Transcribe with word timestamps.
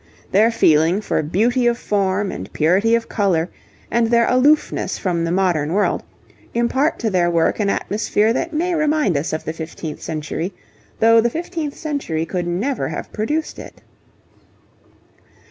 Their 0.31 0.49
feeling 0.49 0.99
for 0.99 1.21
beauty 1.21 1.67
of 1.67 1.77
form 1.77 2.31
and 2.31 2.51
purity 2.53 2.95
of 2.95 3.07
colour, 3.07 3.49
and 3.91 4.07
their 4.07 4.25
aloofness 4.27 4.97
from 4.97 5.23
the 5.25 5.31
modern 5.31 5.73
world, 5.73 6.01
impart 6.55 6.97
to 6.97 7.11
their 7.11 7.29
work 7.29 7.59
an 7.59 7.69
atmosphere 7.69 8.33
that 8.33 8.51
may 8.51 8.73
remind 8.73 9.15
us 9.15 9.31
of 9.31 9.43
the 9.45 9.53
fifteenth 9.53 10.01
century, 10.01 10.55
though 10.99 11.21
the 11.21 11.29
fifteenth 11.29 11.75
century 11.77 12.25
could 12.25 12.47
never 12.47 12.87
have 12.87 13.13
produced 13.13 13.59
it. 13.59 13.83